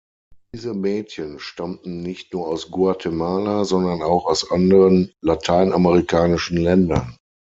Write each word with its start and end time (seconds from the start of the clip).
Diese 0.55 0.73
Mädchen 0.73 1.37
stammten 1.37 2.01
nicht 2.01 2.33
nur 2.33 2.47
aus 2.47 2.71
Guatemala, 2.71 3.65
sondern 3.65 4.01
auch 4.01 4.25
aus 4.25 4.49
anderen 4.49 5.13
lateinamerikanischen 5.21 6.57
Ländern. 6.57 7.17